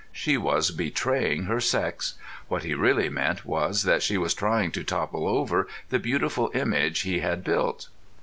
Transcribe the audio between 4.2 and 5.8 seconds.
trying to topple over